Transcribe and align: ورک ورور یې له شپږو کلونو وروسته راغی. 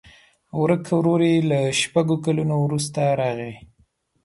ورک 0.61 0.83
ورور 0.97 1.21
یې 1.29 1.37
له 1.51 1.59
شپږو 1.81 2.15
کلونو 2.25 2.55
وروسته 2.65 3.01
راغی. 3.19 3.53